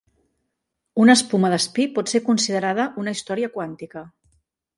Una 1.03 1.15
espuma 1.19 1.51
d'espí 1.55 1.85
pot 1.99 2.09
ser 2.15 2.23
considerada 2.31 2.87
una 3.05 3.15
història 3.19 3.53
quàntica. 3.59 4.05